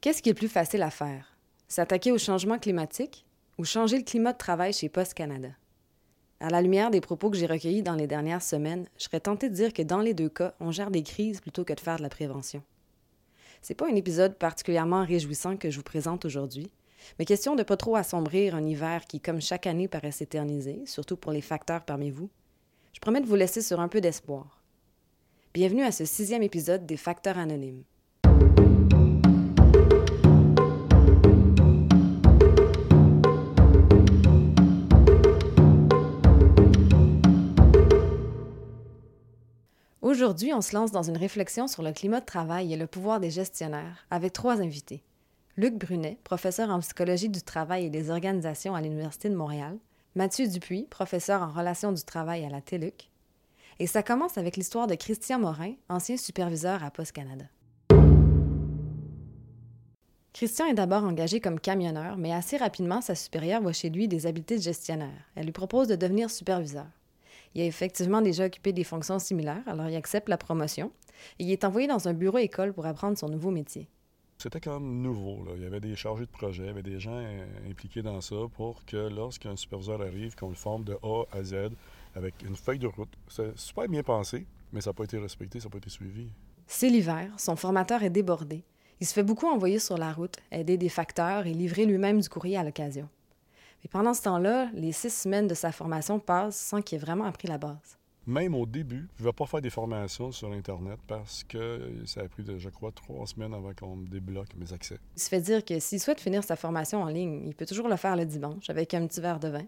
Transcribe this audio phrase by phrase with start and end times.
[0.00, 1.36] Qu'est-ce qui est plus facile à faire?
[1.68, 3.26] S'attaquer au changement climatique
[3.58, 5.50] ou changer le climat de travail chez Post Canada?
[6.40, 9.50] À la lumière des propos que j'ai recueillis dans les dernières semaines, je serais tentée
[9.50, 11.98] de dire que dans les deux cas, on gère des crises plutôt que de faire
[11.98, 12.62] de la prévention.
[13.60, 16.70] C'est pas un épisode particulièrement réjouissant que je vous présente aujourd'hui,
[17.18, 21.18] mais question de pas trop assombrir un hiver qui, comme chaque année, paraît s'éterniser, surtout
[21.18, 22.30] pour les facteurs parmi vous.
[22.94, 24.62] Je promets de vous laisser sur un peu d'espoir.
[25.52, 27.84] Bienvenue à ce sixième épisode des Facteurs anonymes.
[40.10, 43.20] Aujourd'hui, on se lance dans une réflexion sur le climat de travail et le pouvoir
[43.20, 45.04] des gestionnaires avec trois invités.
[45.56, 49.78] Luc Brunet, professeur en psychologie du travail et des organisations à l'Université de Montréal,
[50.16, 53.08] Mathieu Dupuis, professeur en relations du travail à la TELUC,
[53.78, 57.44] et ça commence avec l'histoire de Christian Morin, ancien superviseur à Post Canada.
[60.32, 64.26] Christian est d'abord engagé comme camionneur, mais assez rapidement, sa supérieure voit chez lui des
[64.26, 65.30] habiletés de gestionnaire.
[65.36, 66.88] Elle lui propose de devenir superviseur.
[67.54, 70.92] Il a effectivement déjà occupé des fonctions similaires, alors il accepte la promotion
[71.38, 73.88] et il est envoyé dans un bureau école pour apprendre son nouveau métier.
[74.38, 75.44] C'était quand même nouveau.
[75.44, 75.52] Là.
[75.56, 78.20] Il y avait des chargés de projet, il y avait des gens euh, impliqués dans
[78.22, 81.70] ça pour que lorsqu'un superviseur arrive, qu'on le forme de A à Z
[82.14, 83.12] avec une feuille de route.
[83.28, 86.28] C'est super bien pensé, mais ça n'a pas été respecté, ça n'a pas été suivi.
[86.66, 88.64] C'est l'hiver, son formateur est débordé.
[89.00, 92.28] Il se fait beaucoup envoyer sur la route, aider des facteurs et livrer lui-même du
[92.28, 93.08] courrier à l'occasion.
[93.82, 97.24] Mais pendant ce temps-là, les six semaines de sa formation passent sans qu'il ait vraiment
[97.24, 97.98] appris la base.
[98.26, 102.20] Même au début, je ne vais pas faire des formations sur Internet parce que ça
[102.20, 104.98] a pris, je crois, trois semaines avant qu'on me débloque mes accès.
[105.16, 107.88] Il se fait dire que s'il souhaite finir sa formation en ligne, il peut toujours
[107.88, 109.64] le faire le dimanche avec un petit verre de vin.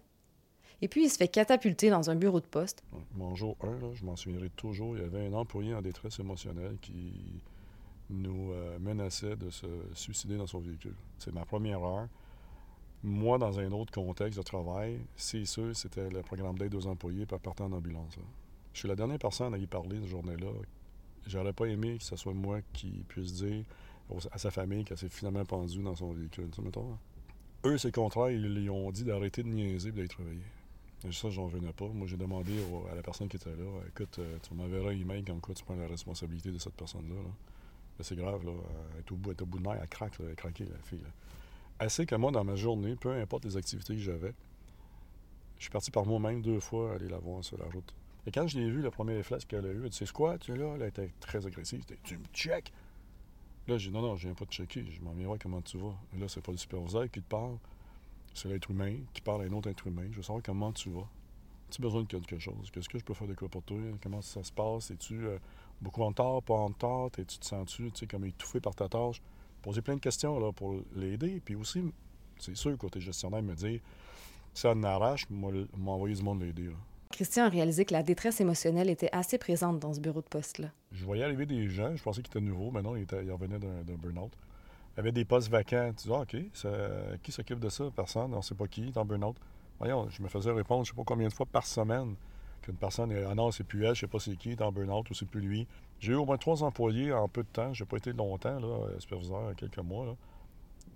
[0.81, 2.83] Et puis, il se fait catapulter dans un bureau de poste.
[3.15, 6.77] Mon jour 1, je m'en souviendrai toujours, il y avait un employé en détresse émotionnelle
[6.81, 7.41] qui
[8.09, 10.95] nous euh, menaçait de se suicider dans son véhicule.
[11.17, 12.07] C'est ma première heure.
[13.03, 17.25] Moi, dans un autre contexte de travail, c'est sûr, c'était le programme d'aide aux employés
[17.25, 18.15] par partir en ambulance.
[18.73, 20.47] Je suis la dernière personne à y parler cette journée-là.
[21.27, 23.65] J'aurais pas aimé que ce soit moi qui puisse dire
[24.31, 26.49] à sa famille qu'elle s'est finalement pendue dans son véhicule.
[26.57, 26.97] Hein.
[27.65, 28.31] Eux, c'est le contraire.
[28.31, 30.41] Ils lui ont dit d'arrêter de niaiser et d'être réveillé.
[31.05, 31.87] Et ça, j'en venais pas.
[31.87, 32.53] Moi, j'ai demandé
[32.89, 35.65] à la personne qui était là écoute, euh, tu m'enverras un email comme quoi tu
[35.65, 37.15] prends la responsabilité de cette personne-là.
[37.99, 38.51] C'est grave, là.
[38.93, 41.03] Elle est au bout, au bout de nerfs, elle craque, elle a craqué, la fille.
[41.79, 44.33] Assez que moi, dans ma journée, peu importe les activités que j'avais,
[45.57, 47.93] je suis parti par moi-même deux fois aller la voir sur la route.
[48.25, 50.37] Et quand je l'ai vu, le premier réflexe qu'elle a eu, elle dit C'est quoi,
[50.37, 51.83] tu là Elle était très agressive.
[52.03, 52.71] Tu me check
[53.67, 54.85] Là, j'ai dit Non, non, je viens pas te checker.
[54.89, 55.95] Je m'en viens voir comment tu vas.
[56.15, 57.57] Et là, c'est pas le superviseur qui te parle,
[58.33, 60.07] c'est l'être humain qui parle à un autre être humain.
[60.11, 61.07] Je veux savoir comment tu vas.
[61.69, 62.69] As-tu besoin de quelque chose?
[62.71, 63.77] Qu'est-ce que je peux faire de quoi pour toi?
[64.01, 64.91] Comment ça se passe?
[64.91, 65.37] Es-tu euh,
[65.81, 67.09] beaucoup en retard, pas en retard?
[67.11, 69.21] Tu te sens-tu comme étouffé par ta tâche?
[69.63, 71.41] Poser plein de questions là, pour l'aider.
[71.43, 71.83] Puis aussi,
[72.37, 73.79] c'est sûr, côté gestionnaire, me dire
[74.53, 76.69] ça n'arrache, m'envoyer du monde l'aider.
[77.11, 80.69] Christian a réalisé que la détresse émotionnelle était assez présente dans ce bureau de poste-là.
[80.91, 83.59] Je voyais arriver des gens, je pensais qu'ils étaient nouveaux, mais non, ils, étaient, revenaient
[83.59, 84.31] d'un burn-out.
[84.93, 85.91] Il y avait des postes vacants.
[85.97, 87.85] Tu dis, ah, OK, qui s'occupe de ça?
[87.95, 89.35] Personne, on ne sait pas qui, en burn-out.
[89.79, 92.15] Voyons, je me faisais répondre, je ne sais pas combien de fois par semaine
[92.61, 94.51] qu'une personne est, ah non, c'est plus elle, je ne sais pas c'est qui, il
[94.53, 95.67] est en burn-out ou c'est plus lui.
[96.03, 97.73] J'ai eu au moins trois employés en peu de temps.
[97.73, 100.17] Je n'ai pas été longtemps, là, euh, superviseur, quelques mois.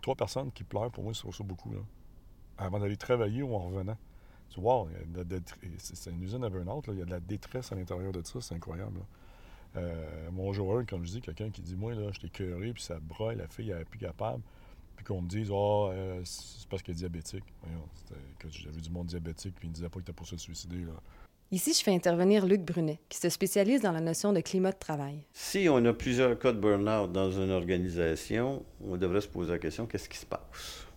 [0.02, 1.72] Trois personnes qui pleurent, pour moi, c'est ça beaucoup.
[1.72, 1.80] Là.
[2.58, 3.96] Avant d'aller travailler ou en revenant.
[4.50, 4.86] Tu vois,
[5.78, 6.84] c'est une usine à burn-out.
[6.90, 8.42] Il y a de la détresse à l'intérieur de ça.
[8.42, 9.00] C'est incroyable.
[9.78, 10.52] Euh, mon
[10.84, 13.48] comme je dis, quelqu'un qui dit Moi, là, je t'ai cœuré, puis ça broye, la
[13.48, 14.44] fille, elle n'est plus capable.
[14.98, 15.90] Puis qu'on me dise oh,
[16.26, 17.46] c'est parce qu'elle est diabétique.
[18.50, 20.84] J'avais du monde diabétique, puis il ne disait pas qu'il était pour se suicider.
[20.84, 20.92] Là.
[21.50, 24.78] Ici, je fais intervenir Luc Brunet, qui se spécialise dans la notion de climat de
[24.78, 25.24] travail.
[25.32, 29.60] Si on a plusieurs cas de burn-out dans une organisation, on devrait se poser la
[29.60, 30.88] question qu'est-ce qui se passe?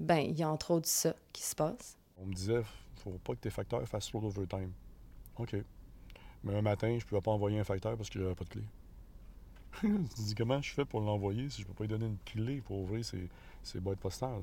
[0.00, 1.96] Ben, il y a entre autres ça qui se passe.
[2.18, 2.62] On me disait
[2.96, 4.72] faut pas que tes facteurs fassent trop d'overtime.
[5.36, 5.54] OK.
[6.42, 8.48] Mais un matin, je ne pouvais pas envoyer un facteur parce que j'avais pas de
[8.48, 8.64] clé.
[9.84, 12.60] je dis comment je fais pour l'envoyer si je peux pas lui donner une clé
[12.60, 13.28] pour ouvrir ses,
[13.62, 14.42] ses boîtes postales?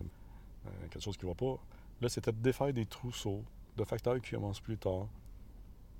[0.65, 1.59] Euh, quelque chose qui ne va pas.
[1.99, 3.43] Là, c'était de défaire des trousseaux
[3.75, 5.09] de facteurs qui commencent plus tard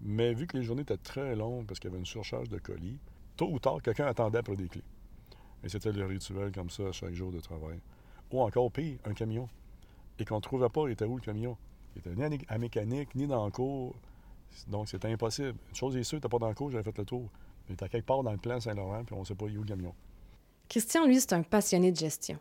[0.01, 2.57] mais vu que les journées étaient très longues parce qu'il y avait une surcharge de
[2.57, 3.00] colis,
[3.36, 4.84] tôt ou tard, quelqu'un attendait pour des clés.
[5.63, 7.80] Et c'était le rituel comme ça chaque jour de travail.
[8.31, 9.50] Ou encore pire, un camion.
[10.18, 11.57] Et qu'on ne trouvait pas, il était où le camion?
[11.96, 13.96] Il était ni à mécanique, ni dans le cours.
[14.68, 15.56] Donc c'était impossible.
[15.69, 17.30] Une chose est sûre, n'était pas dans le cours, j'avais fait le tour.
[17.68, 19.63] Il était quelque part dans le plan Saint-Laurent, puis on ne sait pas où le
[19.63, 19.94] camion.
[20.68, 22.38] Christian, lui, c'est un passionné de gestion.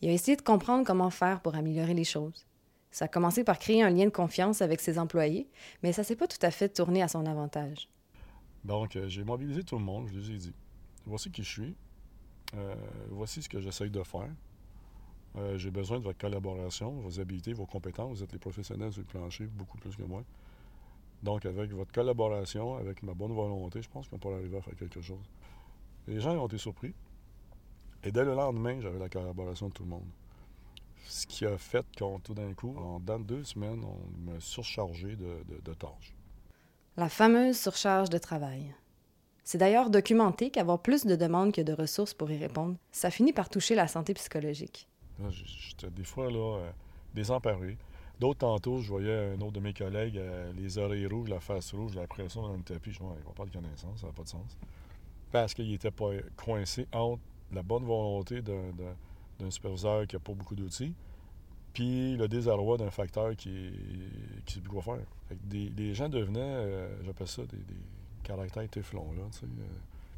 [0.00, 2.46] Il a essayé de comprendre comment faire pour améliorer les choses.
[2.90, 5.48] Ça a commencé par créer un lien de confiance avec ses employés,
[5.82, 7.88] mais ça s'est pas tout à fait tourné à son avantage.
[8.64, 10.54] Donc, euh, j'ai mobilisé tout le monde, je les ai dit.
[11.04, 11.74] Voici qui je suis.
[12.54, 12.74] Euh,
[13.10, 14.30] voici ce que j'essaye de faire.
[15.36, 18.18] Euh, j'ai besoin de votre collaboration, vos habiletés, vos compétences.
[18.18, 20.24] Vous êtes les professionnels sur le plancher, beaucoup plus que moi.
[21.22, 24.76] Donc, avec votre collaboration, avec ma bonne volonté, je pense qu'on pourrait arriver à faire
[24.76, 25.30] quelque chose.
[26.08, 26.94] Les gens ont été surpris.
[28.04, 30.06] Et dès le lendemain, j'avais la collaboration de tout le monde.
[31.08, 35.16] Ce qui a fait qu'on, tout d'un coup, en dans deux semaines, on m'a surchargé
[35.16, 36.14] de, de tâches.
[36.96, 38.74] La fameuse surcharge de travail.
[39.44, 43.32] C'est d'ailleurs documenté qu'avoir plus de demandes que de ressources pour y répondre, ça finit
[43.32, 44.88] par toucher la santé psychologique.
[45.30, 46.70] J'étais des fois là, euh,
[47.14, 47.78] désemparé.
[48.18, 51.74] D'autres tantôt, je voyais un autre de mes collègues, euh, les oreilles rouges, la face
[51.74, 52.92] rouge, la pression dans le tapis.
[52.92, 54.56] Je me disais, il va pas de connaissance, ça n'a pas de sens.
[55.30, 57.22] Parce qu'il n'était pas coincé entre
[57.52, 58.42] la bonne volonté
[59.38, 60.94] d'un superviseur qui n'a pas beaucoup d'outils,
[61.72, 65.06] puis le désarroi d'un facteur qui ne sait plus quoi faire.
[65.44, 67.80] des, gens devenaient, euh, j'appelle ça, des, des
[68.22, 69.46] caractères téflons, là, tu sais,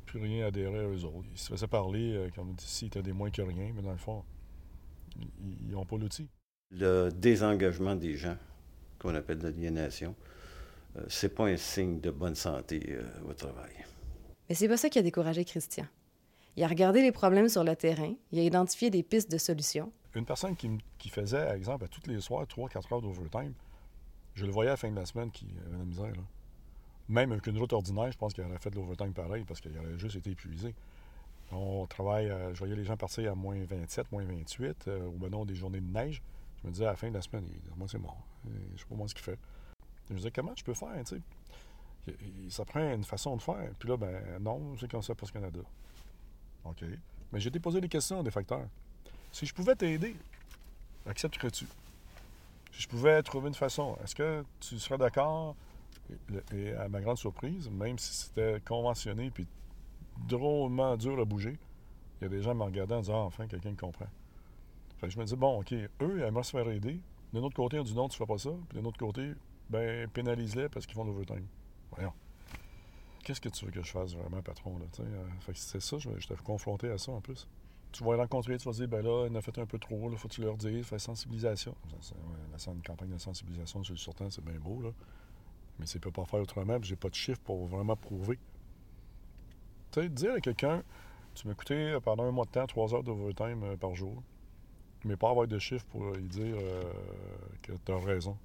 [0.07, 1.29] plus rien adhérer à eux autres.
[1.33, 4.25] Ils se faisaient parler comme s'ils étaient des moins que rien, mais dans le fond,
[5.41, 6.29] ils n'ont pas l'outil.
[6.71, 8.37] Le désengagement des gens,
[8.99, 10.15] qu'on appelle l'aliénation,
[10.97, 13.73] euh, c'est pas un signe de bonne santé euh, au travail.
[14.49, 15.87] Mais c'est pas ça qui a découragé Christian.
[16.57, 19.93] Il a regardé les problèmes sur le terrain, il a identifié des pistes de solutions.
[20.15, 23.53] Une personne qui, faisait, par exemple, à tous les soirs, 3-4 heures d'overtime,
[24.35, 26.13] je le voyais à la fin de la semaine qui avait la misère.
[27.09, 29.77] Même avec une route ordinaire, je pense qu'il aurait fait de l'overtime pareil parce qu'il
[29.79, 30.75] aurait juste été épuisé.
[31.51, 35.13] On travaille, euh, je voyais les gens partir à moins 27, moins 28, euh, ou
[35.13, 36.23] ben non, des journées de neige.
[36.63, 37.47] Je me disais à la fin de la semaine,
[37.77, 38.23] moi c'est mort.
[38.45, 39.39] Je sais pas moi ce qu'il fait.
[40.09, 42.15] Je me disais, comment je peux faire, tu sais?
[42.49, 43.71] Ça prend une façon de faire.
[43.79, 45.61] Puis là, ben non, c'est comme ça pour ce Canada.
[47.33, 48.69] Mais j'ai déposé des questions des facteurs.
[49.33, 50.17] Si je pouvais t'aider,
[51.07, 51.67] accepterais-tu?
[52.73, 55.57] Si je pouvais trouver une façon, est-ce que tu serais d'accord?
[56.55, 59.47] Et à ma grande surprise, même si c'était conventionné puis
[60.27, 61.59] drôlement dur à bouger.
[62.21, 64.07] Il y a des gens me regardant en disant ah, enfin, quelqu'un comprend.
[64.99, 67.01] Fait je me dis bon, OK, eux, aimeraient se faire aider.
[67.33, 68.51] D'un autre côté, on dit non, tu ne fais pas ça.
[68.69, 69.33] Puis d'un autre côté,
[69.71, 71.47] ben, pénalise-les parce qu'ils font l'overtime.
[71.93, 72.13] Voyons.
[73.29, 74.79] Qu'est-ce que tu veux que je fasse vraiment, patron?
[74.79, 77.47] Là, euh, fait que c'est ça, je, je t'ai confronté à ça en plus.
[77.93, 79.79] Tu vas les rencontrer, tu vas dire, ben là, il en a fait un peu
[79.79, 81.75] trop, il faut que tu leur dises, faire sensibilisation.
[81.93, 84.93] la une campagne de sensibilisation sur le sortant, c'est bien beau, là.
[85.79, 88.39] Mais ça ne peut pas faire autrement, j'ai pas de chiffre pour vraiment prouver
[89.93, 90.83] tu sais, dire à quelqu'un,
[91.35, 94.23] tu m'as coûté pendant un mois de temps, trois heures d'overtime euh, par jour,
[95.05, 96.83] mais pas avoir de chiffres pour lui dire euh,
[97.61, 98.39] que tu as raison.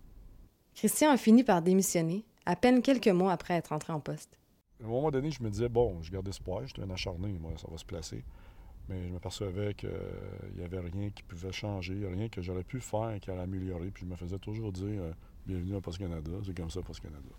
[0.76, 4.38] Christian a fini par démissionner, à peine quelques mois après être entré en poste.
[4.84, 7.54] À un moment donné, je me disais, bon, je garde espoir, j'étais un acharné, moi,
[7.58, 8.22] ça va se placer.
[8.90, 9.90] Mais je m'apercevais qu'il
[10.58, 13.92] n'y avait rien qui pouvait changer, rien que j'aurais pu faire qui allait améliorer.
[13.92, 15.14] Puis je me faisais toujours dire, euh,
[15.48, 17.30] bienvenue à Post Canada, c'est comme ça Post Canada.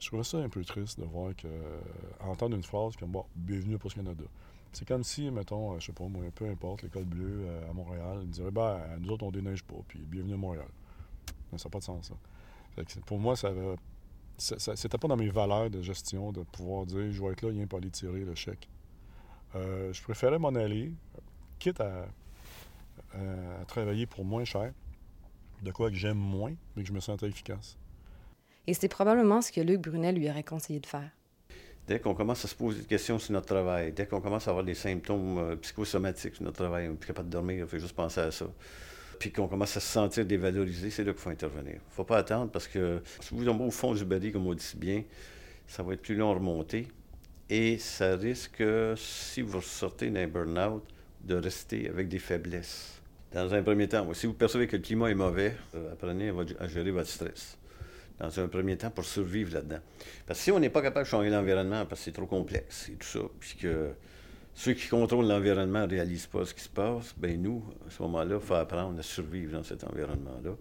[0.00, 1.80] Je trouvais ça un peu triste de voir que, euh,
[2.20, 4.24] entendre une phrase comme bon, bienvenue à Post Canada.
[4.72, 7.72] C'est comme si, mettons, euh, je sais pas moi, peu importe, l'école bleue euh, à
[7.72, 10.66] Montréal, ils dirait ben, nous autres, on déneige pas, puis bienvenue à Montréal.
[11.56, 12.12] ça n'a pas de sens,
[12.76, 12.82] ça.
[13.06, 13.52] pour moi, ça
[14.36, 17.56] C'était pas dans mes valeurs de gestion de pouvoir dire je vais être là, il
[17.56, 18.68] vient pas aller tirer le chèque.
[19.54, 20.92] je préférais m'en aller,
[21.58, 22.06] quitte à,
[23.14, 24.72] à, travailler pour moins cher,
[25.62, 27.78] de quoi que j'aime moins, mais que je me sentais efficace.
[28.66, 31.10] Et c'est probablement ce que Luc Brunet lui aurait conseillé de faire.
[31.86, 34.50] Dès qu'on commence à se poser des questions sur notre travail, dès qu'on commence à
[34.50, 37.66] avoir des symptômes euh, psychosomatiques sur notre travail, on n'est plus capable de dormir, il
[37.66, 38.46] faut juste penser à ça.
[39.24, 41.76] Puis qu'on commence à se sentir dévalorisé, c'est là qu'il faut intervenir.
[41.76, 44.46] Il ne faut pas attendre parce que si vous tombez au fond du baril, comme
[44.46, 45.02] on dit si bien,
[45.66, 46.88] ça va être plus long à remonter.
[47.48, 48.62] Et ça risque,
[48.96, 50.84] si vous sortez d'un burn-out,
[51.22, 53.00] de rester avec des faiblesses.
[53.32, 56.68] Dans un premier temps, si vous percevez que le climat est mauvais, euh, apprenez à
[56.68, 57.56] gérer votre stress
[58.18, 59.80] dans un premier temps pour survivre là-dedans.
[60.26, 62.90] Parce que si on n'est pas capable de changer l'environnement parce que c'est trop complexe
[62.90, 63.68] et tout ça, puisque
[64.54, 68.02] ceux qui contrôlent l'environnement ne réalisent pas ce qui se passe, bien nous, à ce
[68.02, 70.52] moment-là, il faut apprendre à survivre dans cet environnement-là.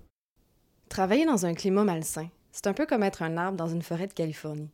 [0.90, 4.08] Travailler dans un climat malsain, c'est un peu comme être un arbre dans une forêt
[4.08, 4.70] de Californie.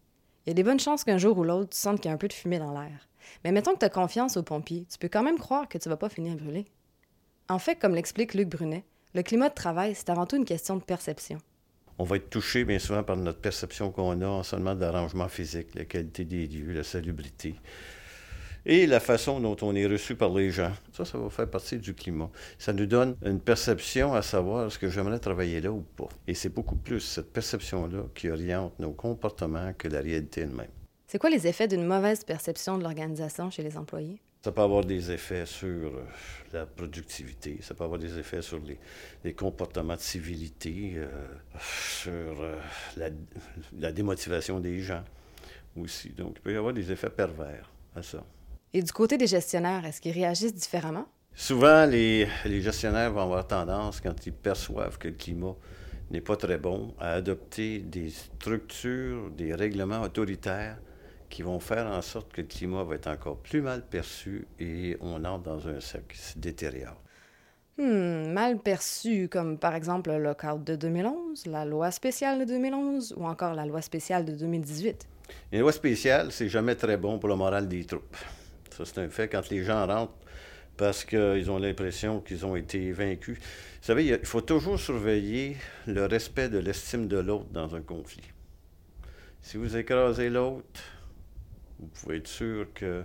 [0.45, 2.15] Il y a des bonnes chances qu'un jour ou l'autre, tu sentes qu'il y a
[2.15, 3.07] un peu de fumée dans l'air.
[3.43, 5.89] Mais mettons que tu as confiance aux pompiers, tu peux quand même croire que tu
[5.89, 6.65] vas pas finir brûlé.
[7.49, 10.77] En fait, comme l'explique Luc Brunet, le climat de travail, c'est avant tout une question
[10.77, 11.39] de perception
[11.99, 15.27] on va être touché bien souvent par notre perception qu'on a en seulement de l'arrangement
[15.27, 17.55] physique, la qualité des lieux, la salubrité
[18.65, 20.71] et la façon dont on est reçu par les gens.
[20.93, 22.29] Ça, ça va faire partie du climat.
[22.57, 26.09] Ça nous donne une perception à savoir est-ce que j'aimerais travailler là ou pas.
[26.27, 30.67] Et c'est beaucoup plus cette perception-là qui oriente nos comportements que la réalité elle-même.
[31.07, 34.21] C'est quoi les effets d'une mauvaise perception de l'organisation chez les employés?
[34.41, 36.05] Ça peut avoir des effets sur euh,
[36.53, 38.61] la productivité, ça peut avoir des effets sur
[39.23, 41.07] les, comportements de civilité, euh,
[41.59, 42.55] sur euh,
[42.95, 45.03] la, démotivation des gens
[45.75, 46.09] aussi.
[46.11, 48.23] Donc, il peut y avoir des effets pervers à ça.
[48.73, 51.07] Et du côté des gestionnaires, est-ce qu'ils réagissent différemment?
[51.33, 55.55] Souvent, les, les, gestionnaires vont avoir tendance, quand ils perçoivent que le climat
[56.11, 60.77] n'est pas très bon, à adopter des structures, des règlements autoritaires
[61.29, 64.97] qui vont faire en sorte que le climat va être encore plus mal perçu et
[65.01, 67.01] on entre dans un cercle qui se détériore.
[67.77, 73.15] Hmm, mal perçu, comme par exemple le lockout de 2011, la loi spéciale de 2011
[73.17, 75.07] ou encore la loi spéciale de 2018.
[75.53, 78.17] Une loi spéciale, c'est jamais très bon pour le moral des troupes.
[78.79, 79.27] Ça, c'est un fait.
[79.27, 80.13] Quand les gens rentrent
[80.77, 83.37] parce qu'ils ont l'impression qu'ils ont été vaincus.
[83.37, 88.23] Vous savez, il faut toujours surveiller le respect de l'estime de l'autre dans un conflit.
[89.41, 90.81] Si vous écrasez l'autre,
[91.79, 93.03] vous pouvez être sûr que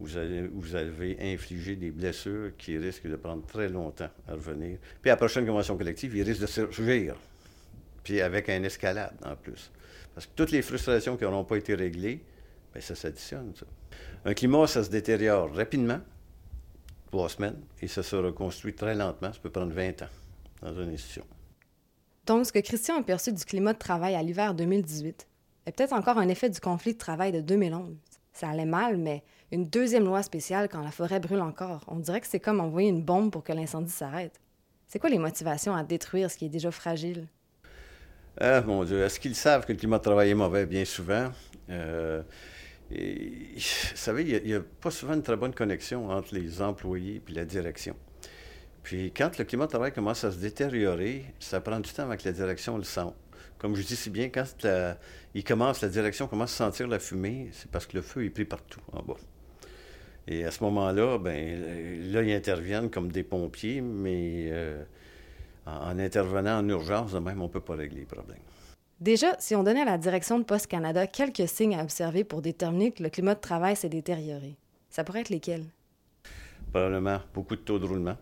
[0.00, 4.76] vous, allez, vous avez infligé des blessures qui risquent de prendre très longtemps à revenir.
[5.00, 7.16] Puis à la prochaine convention collective, il risque de surgir.
[8.02, 9.70] Puis avec un escalade en plus.
[10.14, 12.22] Parce que toutes les frustrations qui n'auront pas été réglées,
[12.74, 13.54] bien, ça s'additionne.
[14.26, 16.00] Un climat, ça se détériore rapidement,
[17.10, 19.32] trois semaines, et ça se reconstruit très lentement.
[19.32, 20.08] Ça peut prendre 20 ans
[20.62, 21.24] dans une institution.
[22.26, 25.26] Donc, ce que Christian a perçu du climat de travail à l'hiver 2018
[25.66, 27.94] est peut-être encore un effet du conflit de travail de 2011.
[28.32, 32.20] Ça allait mal, mais une deuxième loi spéciale quand la forêt brûle encore, on dirait
[32.20, 34.40] que c'est comme envoyer une bombe pour que l'incendie s'arrête.
[34.88, 37.28] C'est quoi les motivations à détruire ce qui est déjà fragile?
[38.40, 40.66] Ah, mon Dieu, est-ce qu'ils savent que le climat de travail est mauvais?
[40.66, 41.30] Bien souvent.
[41.70, 42.22] Euh,
[42.94, 47.20] et, vous savez, il n'y a, pas souvent une très bonne connexion entre les employés
[47.28, 47.96] et la direction.
[48.82, 52.16] Puis quand le climat de travail commence à se détériorer, ça prend du temps avant
[52.16, 53.16] que la direction le sente.
[53.58, 54.98] Comme je dis si bien, quand la,
[55.34, 58.30] il commence, la direction commence à sentir la fumée, c'est parce que le feu est
[58.30, 59.16] pris partout en bas.
[60.26, 64.82] Et à ce moment-là, ben là, ils interviennent comme des pompiers, mais euh,
[65.66, 68.36] en, intervenant en urgence, de même, on ne peut pas régler les problèmes.
[69.00, 72.42] Déjà, si on donnait à la direction de Poste Canada quelques signes à observer pour
[72.42, 74.56] déterminer que le climat de travail s'est détérioré,
[74.88, 75.64] ça pourrait être lesquels?
[76.70, 78.16] Probablement beaucoup de taux de roulement,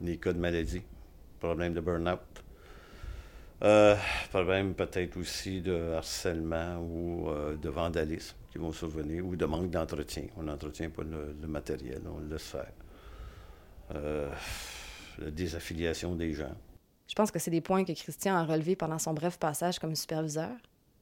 [0.00, 0.82] des cas de maladie,
[1.38, 2.20] problèmes de burn-out,
[3.62, 3.96] euh,
[4.30, 9.70] problème peut-être aussi de harcèlement ou euh, de vandalisme qui vont survenir ou de manque
[9.70, 10.24] d'entretien.
[10.36, 12.72] On n'entretient pas le, matériel, on le laisse faire.
[13.94, 14.30] Euh,
[15.18, 16.54] la désaffiliation des gens.
[17.06, 19.94] Je pense que c'est des points que Christian a relevés pendant son bref passage comme
[19.94, 20.52] superviseur.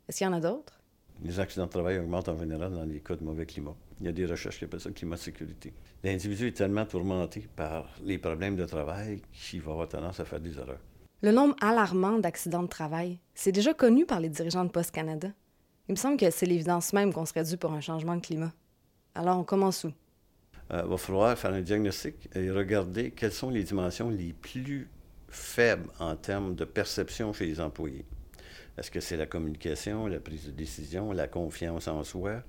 [0.09, 0.79] Est-ce qu'il y en a d'autres?
[1.23, 3.75] Les accidents de travail augmentent en général dans les cas de mauvais climat.
[4.01, 5.73] Il y a des recherches qui appellent ça climat de sécurité.
[6.03, 10.41] L'individu est tellement tourmenté par les problèmes de travail qu'il va avoir tendance à faire
[10.41, 10.81] des erreurs.
[11.23, 15.29] Le nombre alarmant d'accidents de travail, c'est déjà connu par les dirigeants de Post Canada.
[15.89, 18.53] Il me semble que c'est l'évidence même qu'on serait dû pour un changement de climat.
[19.15, 19.93] Alors, on commence où?
[20.71, 24.89] Il euh, va falloir faire un diagnostic et regarder quelles sont les dimensions les plus
[25.33, 28.05] faibles en termes de perception chez les employés.
[28.79, 32.43] Est-ce que c'est la communication, la prise de décision, la confiance en soi?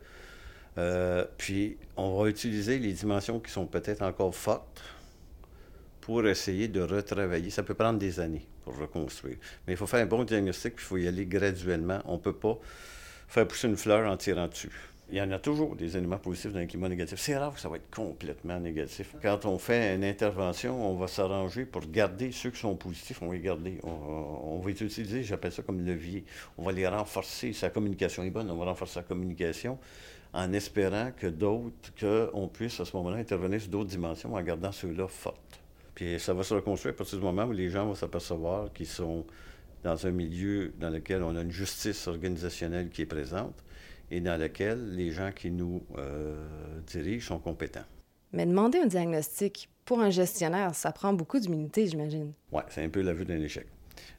[0.77, 4.81] Euh, puis, on va utiliser les dimensions qui sont peut-être encore fortes
[6.01, 7.49] pour essayer de retravailler.
[7.49, 9.37] Ça peut prendre des années pour reconstruire.
[9.65, 12.01] Mais il faut faire un bon diagnostic, puis il faut y aller graduellement.
[12.05, 12.57] On ne peut pas
[13.27, 14.71] faire pousser une fleur en tirant dessus.
[15.13, 17.19] Il y en a toujours des éléments positifs dans un climat négatif.
[17.19, 19.15] C'est rare que ça va être complètement négatif.
[19.21, 23.27] Quand on fait une intervention, on va s'arranger pour garder ceux qui sont positifs, on
[23.27, 23.79] va les garder.
[23.83, 26.25] On, va les utiliser, j'appelle ça comme levier.
[26.57, 27.53] On va les renforcer.
[27.53, 29.77] Sa communication est bonne, on va renforcer sa communication
[30.33, 34.71] en espérant que d'autres, qu'on puisse à ce moment-là intervenir sur d'autres dimensions en gardant
[34.71, 35.61] ceux-là fortes.
[35.93, 38.87] Puis ça va se reconstruire à partir du moment où les gens vont s'apercevoir qu'ils
[38.87, 39.27] sont
[39.83, 43.63] dans un milieu dans lequel on a une justice organisationnelle qui est présente
[44.13, 46.35] et dans lequel les gens qui nous euh,
[46.85, 47.85] dirigent sont compétents.
[48.31, 52.31] Mais demander un diagnostic pour un gestionnaire, ça prend beaucoup d'humilité, j'imagine.
[52.51, 53.65] Oui, c'est un peu la vue d'un échec.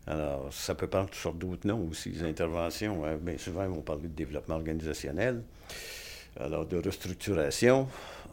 [0.08, 2.10] Alors, ça peut prendre toutes sortes d'autres noms aussi.
[2.10, 5.42] Les interventions, hein, bien souvent, ils vont parler de développement organisationnel,
[6.40, 7.86] alors de restructuration,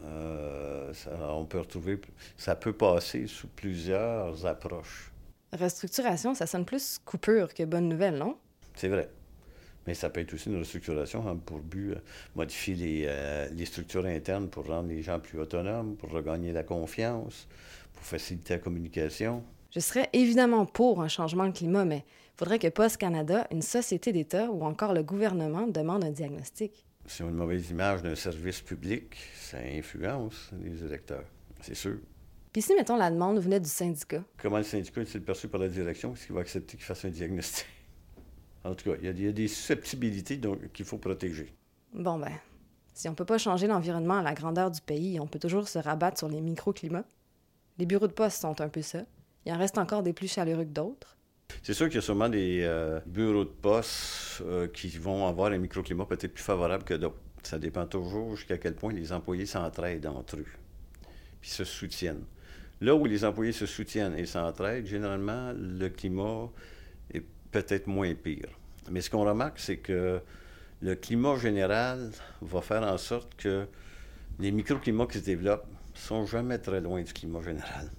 [0.04, 2.00] euh, ça, on peut retrouver,
[2.36, 5.12] ça peut passer sous plusieurs approches.
[5.52, 8.36] Restructuration, ça sonne plus coupure que bonne nouvelle, non?
[8.74, 9.08] C'est vrai.
[9.86, 11.96] Mais ça peut être aussi une restructuration hein, pour but euh,
[12.36, 16.62] modifier les, euh, les, structures internes pour rendre les gens plus autonomes, pour regagner la
[16.62, 17.48] confiance,
[17.94, 19.42] pour faciliter la communication.
[19.70, 23.62] Je serais évidemment pour un changement de climat, mais il faudrait que Post Canada, une
[23.62, 28.02] société d'État ou encore le gouvernement demande un diagnostic si on a une mauvaise image
[28.02, 31.24] d'un service public, ça influence les électeurs,
[31.60, 31.98] c'est sûr.
[32.52, 34.22] Puis si, mettons, la demande venait du syndicat?
[34.36, 36.12] Comment le syndicat est-il perçu par la direction?
[36.12, 37.66] Est-ce qu'il va accepter qu'il fasse un diagnostic?
[38.64, 40.40] En tout cas, il y, a des susceptibilités
[40.72, 41.52] qu'il faut protéger.
[41.94, 42.32] Bon, ben,
[42.94, 45.68] si on ne peut pas changer l'environnement à la grandeur du pays, on peut toujours
[45.68, 47.04] se rabattre sur les microclimats.
[47.78, 49.00] Les bureaux de poste sont un peu ça.
[49.44, 51.16] Il en reste encore des plus chaleureux que d'autres.
[51.62, 55.52] C'est sûr qu'il y a sûrement des euh, bureaux de poste euh, qui vont avoir
[55.52, 57.18] un microclimat peut-être plus favorable que d'autres.
[57.42, 60.46] Ça dépend toujours jusqu'à quel point les employés s'entraident entre eux,
[61.40, 62.24] puis se soutiennent.
[62.80, 66.50] Là où les employés se soutiennent et s'entraident, généralement, le climat
[67.52, 68.48] peut-être moins pire.
[68.90, 70.20] Mais ce qu'on remarque, c'est que
[70.80, 73.66] le climat général va faire en sorte que
[74.40, 77.90] les microclimats qui se développent sont jamais très loin du climat général.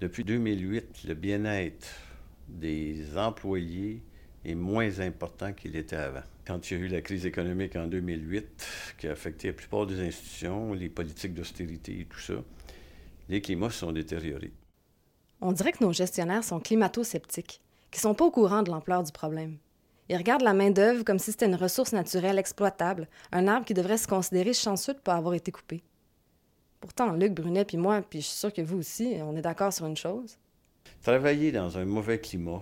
[0.00, 1.88] Depuis 2008, le bien-être
[2.48, 4.02] des employés
[4.44, 6.22] est moins important qu'il était avant.
[6.46, 9.86] Quand il y a eu la crise économique en 2008, qui a affecté la plupart
[9.86, 12.34] des institutions, les politiques d'austérité et tout ça,
[13.28, 14.52] les climats se sont détériorés.
[15.40, 17.61] On dirait que nos gestionnaires sont climato-sceptiques,
[17.92, 19.58] qui sont pas au courant de l'ampleur du problème.
[20.08, 23.98] Ils regardent la main-d'œuvre comme si c'était une ressource naturelle exploitable, un arbre qui devrait
[23.98, 25.82] se considérer chanceux de ne pas avoir été coupé.
[26.80, 29.72] Pourtant, Luc, Brunet, puis moi, puis je suis sûr que vous aussi, on est d'accord
[29.72, 30.36] sur une chose.
[31.02, 32.60] Travailler dans un mauvais climat,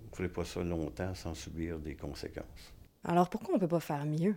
[0.00, 2.72] vous ne ferez pas ça longtemps sans subir des conséquences.
[3.04, 4.34] Alors pourquoi on ne peut pas faire mieux?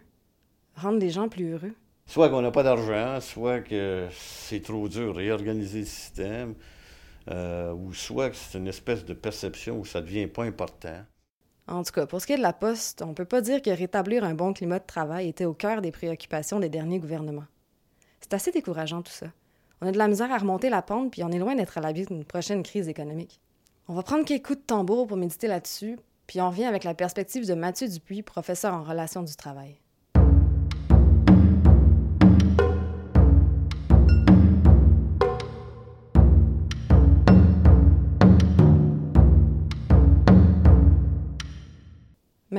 [0.76, 1.74] Rendre les gens plus heureux?
[2.06, 6.56] Soit qu'on n'a pas d'argent, soit que c'est trop dur de réorganiser le système,
[7.30, 11.04] euh, ou soit c'est une espèce de perception où ça devient pas important.
[11.68, 13.62] En tout cas, pour ce qui est de la Poste, on ne peut pas dire
[13.62, 17.46] que rétablir un bon climat de travail était au cœur des préoccupations des derniers gouvernements.
[18.22, 19.28] C'est assez décourageant tout ça.
[19.82, 21.82] On a de la misère à remonter la pente, puis on est loin d'être à
[21.82, 23.40] l'abri d'une prochaine crise économique.
[23.88, 26.94] On va prendre quelques coups de tambour pour méditer là-dessus, puis on revient avec la
[26.94, 29.80] perspective de Mathieu Dupuis, professeur en relations du travail.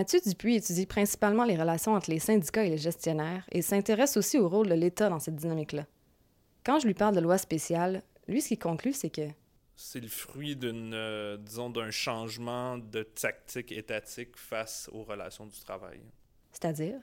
[0.01, 4.39] Mathieu Dupuis étudie principalement les relations entre les syndicats et les gestionnaires et s'intéresse aussi
[4.39, 5.85] au rôle de l'État dans cette dynamique-là.
[6.65, 9.29] Quand je lui parle de loi spéciale, lui, ce qu'il conclut, c'est que
[9.77, 15.61] c'est le fruit d'une, euh, disons, d'un changement de tactique étatique face aux relations du
[15.61, 16.01] travail.
[16.51, 16.99] C'est-à-dire?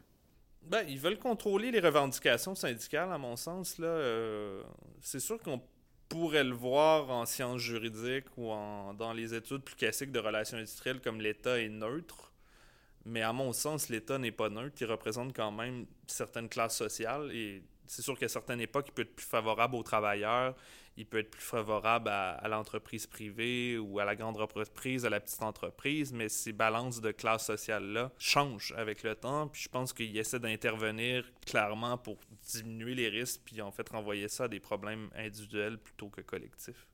[0.63, 3.77] Ben, ils veulent contrôler les revendications syndicales, à mon sens.
[3.77, 4.63] Là, euh,
[5.03, 5.61] c'est sûr qu'on
[6.09, 10.57] pourrait le voir en sciences juridiques ou en, dans les études plus classiques de relations
[10.57, 12.27] industrielles comme l'État est neutre.
[13.07, 14.75] Mais à mon sens, l'État n'est pas neutre.
[14.81, 17.31] Il représente quand même certaines classes sociales.
[17.33, 20.55] Et c'est sûr qu'à certaines époques, il peut être plus favorable aux travailleurs,
[20.97, 25.21] il peut être plus favorable à, l'entreprise privée ou à la grande entreprise, à la
[25.21, 26.11] petite entreprise.
[26.11, 29.47] Mais ces balances de classe sociale-là changent avec le temps.
[29.47, 32.17] Puis je pense qu'il essaie d'intervenir clairement pour
[32.51, 36.87] diminuer les risques, puis en fait renvoyer ça à des problèmes individuels plutôt que collectifs.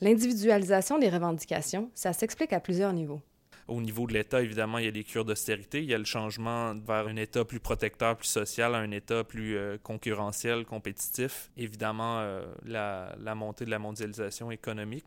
[0.00, 3.20] L'individualisation des revendications, ça s'explique à plusieurs niveaux.
[3.68, 6.04] Au niveau de l'État, évidemment, il y a les cures d'austérité, il y a le
[6.04, 11.50] changement vers un État plus protecteur, plus social, un État plus euh, concurrentiel, compétitif.
[11.56, 15.04] Évidemment, euh, la, la montée de la mondialisation économique.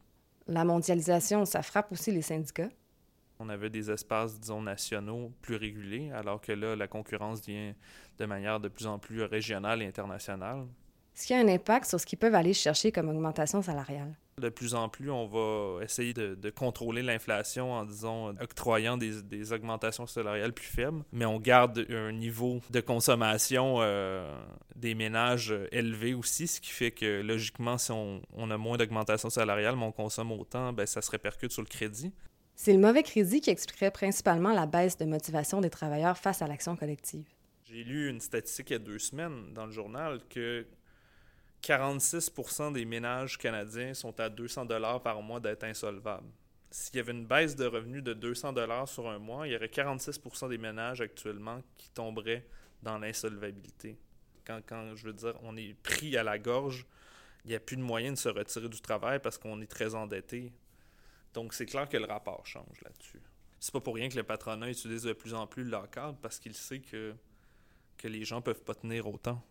[0.47, 2.69] La mondialisation, ça frappe aussi les syndicats.
[3.39, 7.73] On avait des espaces, disons, nationaux plus régulés, alors que là, la concurrence vient
[8.19, 10.67] de manière de plus en plus régionale et internationale.
[11.15, 14.15] Ce qui a un impact sur ce qu'ils peuvent aller chercher comme augmentation salariale?
[14.41, 20.07] De plus en plus, on va essayer de, contrôler l'inflation en, disons, octroyant des, augmentations
[20.07, 24.27] salariales plus faibles, mais on garde un niveau de consommation euh,
[24.75, 29.75] des ménages élevé aussi, ce qui fait que logiquement, si on, a moins d'augmentation salariale,
[29.75, 32.11] mais on consomme autant, ben, ça se répercute sur le crédit.
[32.55, 36.47] C'est le mauvais crédit qui expliquerait principalement la baisse de motivation des travailleurs face à
[36.47, 37.25] l'action collective.
[37.63, 40.65] J'ai lu une statistique il y a deux semaines dans le journal que
[41.63, 46.29] 46% des ménages canadiens sont à 200 dollars par mois d'être insolvables.
[46.71, 49.55] S'il y avait une baisse de revenus de 200 dollars sur un mois, il y
[49.55, 52.45] aurait 46% des ménages actuellement qui tomberaient
[52.81, 53.97] dans l'insolvabilité.
[54.45, 56.85] Quand, je veux dire, on est pris à la gorge,
[57.45, 59.93] il n'y a plus de moyen de se retirer du travail parce qu'on est très
[59.93, 60.51] endetté.
[61.33, 63.21] Donc, c'est clair que le rapport change là-dessus.
[63.59, 66.39] C'est pas pour rien que le patronat utilise de plus en plus le cadre parce
[66.39, 67.13] qu'il sait que,
[67.97, 69.43] que les gens peuvent pas tenir autant.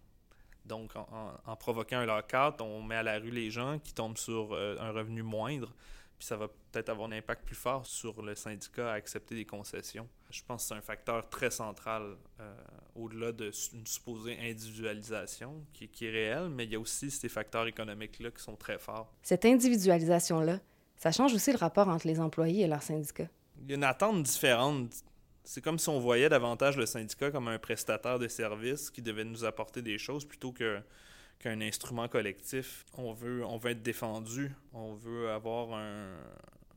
[0.65, 4.53] Donc, en, provoquant un lockout, on met à la rue les gens qui tombent sur
[4.53, 5.73] euh, un revenu moindre,
[6.19, 9.47] puis ça va peut-être avoir un impact plus fort sur le syndicat à accepter des
[9.47, 10.07] concessions.
[10.31, 12.55] Je pense que c'est un facteur très central euh,
[12.95, 17.67] au-delà d'une supposée individualisation qui, qui, est réelle, mais il y a aussi ces facteurs
[17.67, 19.13] économiques-là qui sont très forts.
[19.23, 20.61] Cette individualisation-là,
[20.97, 23.29] ça change aussi le rapport entre les employés et leurs syndicats.
[23.63, 24.93] Il y a une attente différente
[25.45, 29.25] c'est comme si on voyait davantage le syndicat comme un prestataire de services qui devait
[29.25, 30.81] nous apporter des choses plutôt que
[31.39, 32.85] qu'un instrument collectif.
[32.99, 36.13] On veut, on veut être défendu, on veut avoir un,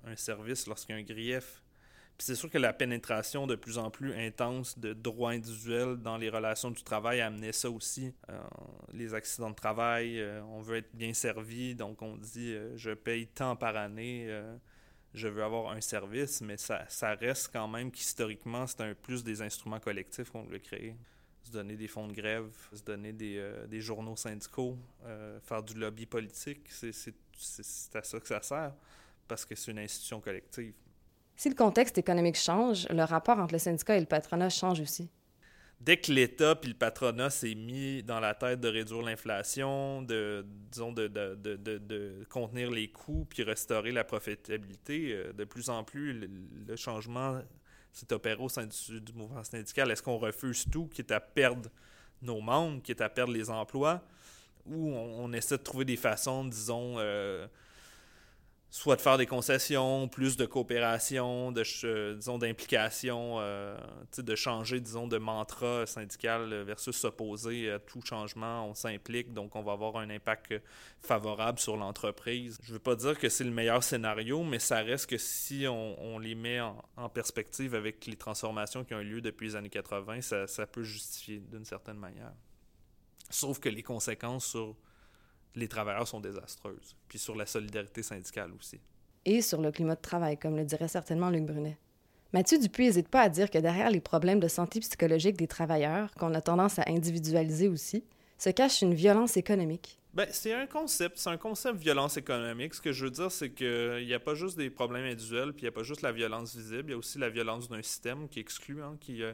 [0.05, 1.61] un service lorsqu'il y a un grief.
[2.17, 6.17] Puis c'est sûr que la pénétration de plus en plus intense de droits individuels dans
[6.17, 8.13] les relations du travail amenait ça aussi.
[8.29, 8.39] Euh,
[8.93, 12.91] les accidents de travail, euh, on veut être bien servi, donc on dit euh, je
[12.91, 14.27] paye tant par année
[15.13, 19.23] je veux avoir un service, mais ça, ça reste quand même qu'historiquement, c'est un plus
[19.23, 20.95] des instruments collectifs qu'on veut créer.
[21.43, 25.61] se donner des fonds de grève, se donner des, euh, des journaux syndicaux, euh, faire
[25.61, 26.69] du lobby politique.
[26.71, 28.73] C'est à ça que ça sert,
[29.27, 30.73] parce que c'est une institution collective.
[31.35, 35.09] Si le contexte économique change, le rapport entre le syndicat et le patronat change aussi.
[35.83, 40.45] Dès que l'État puis le patronat s'est mis dans la tête de réduire l'inflation, de,
[40.71, 46.75] disons, de, contenir les coûts puis restaurer la profitabilité, euh, de plus en plus, le,
[46.77, 47.41] changement
[47.91, 49.91] s'est opéré au sein du, du mouvement syndical.
[49.91, 51.69] Est-ce qu'on refuse tout, qui est à perdre
[52.21, 54.01] nos membres, qui est à perdre les emplois,
[54.65, 57.45] ou on, on essaie de trouver des façons, disons, euh,
[58.73, 63.77] soit de faire des concessions, plus de coopération, de, euh, disons, d'implication, euh,
[64.17, 68.67] de changer, disons, de mantra syndical versus s'opposer à tout changement.
[68.67, 70.55] On s'implique, donc on va avoir un impact
[71.01, 72.57] favorable sur l'entreprise.
[72.63, 75.67] Je ne veux pas dire que c'est le meilleur scénario, mais ça reste que si
[75.67, 79.69] on, les met en, perspective avec les transformations qui ont eu lieu depuis les années
[79.69, 82.33] 80, ça, ça peut justifier d'une certaine manière.
[83.29, 84.75] Sauf que les conséquences sur
[85.55, 86.95] les travailleurs sont désastreuses.
[87.07, 88.79] Puis sur la solidarité syndicale aussi.
[89.25, 91.77] Et sur le climat de travail, comme le dirait certainement Luc Brunet.
[92.33, 96.11] Mathieu Dupuis n'hésite pas à dire que derrière les problèmes de santé psychologique des travailleurs,
[96.15, 98.03] qu'on a tendance à individualiser aussi,
[98.39, 99.99] se cache une violence économique.
[100.13, 102.73] Ben, c'est un concept, c'est un concept violence économique.
[102.73, 105.61] Ce que je veux dire, c'est qu'il n'y a pas juste des problèmes individuels, puis
[105.61, 107.81] il n'y a pas juste la violence visible, il y a aussi la violence d'un
[107.81, 109.33] système qui exclut, hein, qui, euh,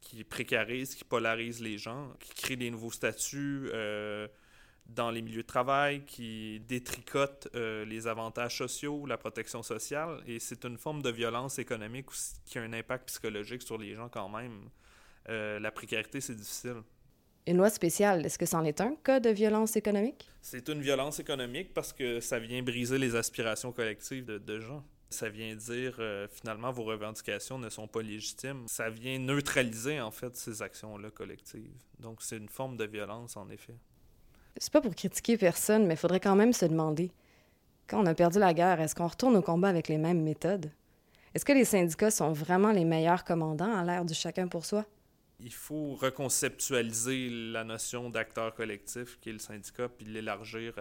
[0.00, 3.68] qui précarise, qui polarise les gens, qui crée des nouveaux statuts.
[3.72, 4.26] Euh,
[4.88, 10.22] dans les milieux de travail, qui détricote euh, les avantages sociaux, la protection sociale.
[10.26, 12.06] Et c'est une forme de violence économique
[12.46, 14.68] qui a un impact psychologique sur les gens quand même.
[15.28, 16.82] Euh, la précarité, c'est difficile.
[17.46, 20.28] Une loi spéciale, est-ce que c'en est un cas de violence économique?
[20.40, 24.84] C'est une violence économique parce que ça vient briser les aspirations collectives de, gens.
[25.10, 28.64] Ça vient dire euh, finalement vos revendications ne sont pas légitimes.
[28.68, 31.72] Ça vient neutraliser en fait ces actions-là collectives.
[31.98, 33.76] Donc c'est une forme de violence en effet
[34.56, 37.12] c'est pas pour critiquer personne, mais il faudrait quand même se demander
[37.88, 40.70] quand on a perdu la guerre, est-ce qu'on retourne au combat avec les mêmes méthodes?
[41.34, 44.84] Est-ce que les syndicats sont vraiment les meilleurs commandants à l'ère du chacun pour soi?
[45.40, 50.74] Il faut reconceptualiser la notion d'acteur collectif qui est le syndicat, puis l'élargir,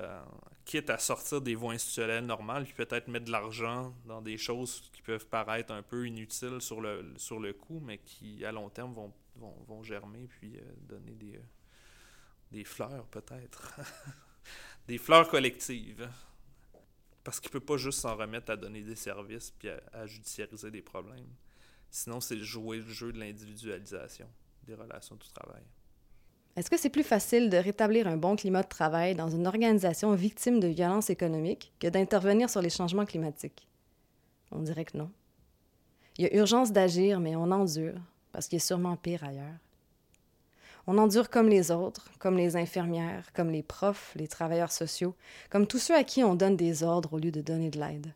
[0.66, 4.90] quitte à sortir des voies institutionnelles normales, puis peut-être mettre de l'argent dans des choses
[4.92, 8.70] qui peuvent paraître un peu inutiles sur le, sur le coup, mais qui, à long
[8.70, 11.42] terme, vont, vont, vont germer, puis euh, donner des, euh,
[12.52, 13.80] des fleurs, peut-être.
[14.88, 16.10] des fleurs collectives.
[17.24, 20.72] Parce qu'il ne peut pas juste s'en remettre à donner des services puis à, judiciariser
[20.72, 21.28] des problèmes.
[21.92, 24.30] Sinon, c'est jouer le jeu de l'individualisation
[24.64, 25.64] des relations du travail.
[26.56, 30.14] Est-ce que c'est plus facile de rétablir un bon climat de travail dans une organisation
[30.16, 33.68] victime de violences économiques que d'intervenir sur les changements climatiques?
[34.52, 35.12] On dirait que non.
[36.18, 39.60] Il y a urgence d'agir, mais on endure, parce qu'il est sûrement pire ailleurs.
[40.90, 45.16] On endure comme les autres, comme les infirmières, comme les profs, les travailleurs sociaux,
[45.50, 48.14] comme tous ceux à qui on donne des ordres au lieu de donner de l'aide.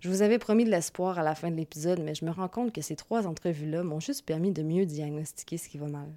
[0.00, 2.48] Je vous avais promis de l'espoir à la fin de l'épisode, mais je me rends
[2.48, 6.08] compte que ces trois entrevues-là m'ont juste permis de mieux diagnostiquer ce qui va mal.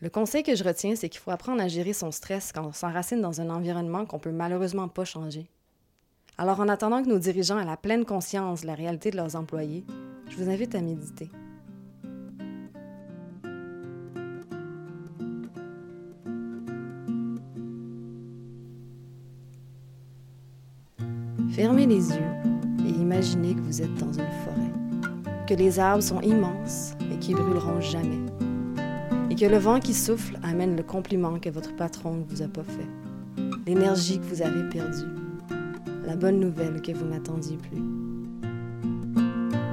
[0.00, 2.72] Le conseil que je retiens, c'est qu'il faut apprendre à gérer son stress quand on
[2.72, 5.50] s'enracine dans un environnement qu'on peut malheureusement pas changer.
[6.38, 9.36] Alors en attendant que nos dirigeants aient la pleine conscience de la réalité de leurs
[9.36, 9.84] employés,
[10.28, 11.30] je vous invite à méditer.
[21.50, 22.32] Fermez les yeux
[22.86, 24.72] et imaginez que vous êtes dans une forêt,
[25.46, 28.20] que les arbres sont immenses et qui brûleront jamais,
[29.30, 32.48] et que le vent qui souffle amène le compliment que votre patron ne vous a
[32.48, 35.08] pas fait, l'énergie que vous avez perdue,
[36.06, 37.82] la bonne nouvelle que vous n'attendiez plus.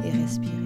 [0.05, 0.62] Et respirez.